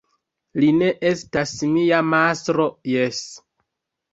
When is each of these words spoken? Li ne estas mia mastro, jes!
Li 0.61 0.69
ne 0.77 0.87
estas 1.09 1.53
mia 1.75 1.99
mastro, 2.15 2.67
jes! 2.95 3.21